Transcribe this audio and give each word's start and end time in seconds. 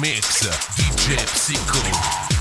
Mix, 0.00 0.48
DJ 0.76 1.16
Psycho. 1.26 2.31